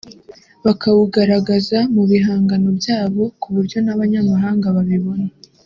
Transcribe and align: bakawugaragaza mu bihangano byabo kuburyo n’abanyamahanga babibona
bakawugaragaza 0.65 1.79
mu 1.93 2.03
bihangano 2.11 2.69
byabo 2.79 3.23
kuburyo 3.41 3.77
n’abanyamahanga 3.85 4.67
babibona 4.75 5.27